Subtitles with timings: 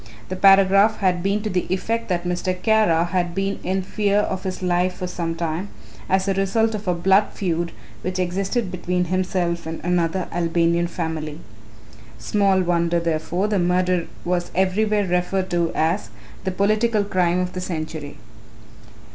[0.29, 2.59] The paragraph had been to the effect that Mr.
[2.59, 5.69] Kara had been in fear of his life for some time,
[6.09, 11.39] as a result of a blood feud which existed between himself and another Albanian family.
[12.17, 16.09] Small wonder, therefore, the murder was everywhere referred to as
[16.45, 18.17] "the political crime of the century."